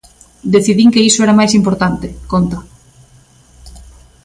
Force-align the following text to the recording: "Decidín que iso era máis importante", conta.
"Decidín 0.55 0.89
que 0.93 1.05
iso 1.09 1.19
era 1.25 1.37
máis 1.39 1.53
importante", 1.59 2.07
conta. 2.31 2.57